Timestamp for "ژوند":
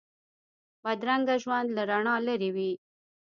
1.43-1.67